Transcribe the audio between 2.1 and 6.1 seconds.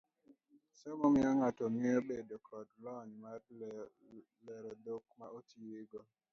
bedo koda lony mar lero dhok ma otigo.